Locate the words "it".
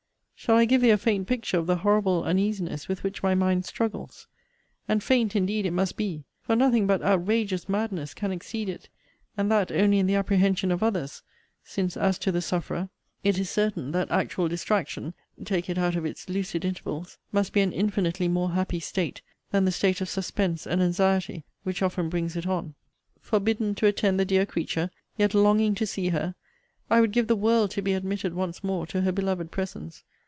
5.67-5.71, 8.67-8.89, 13.23-13.37, 15.69-15.77, 22.35-22.47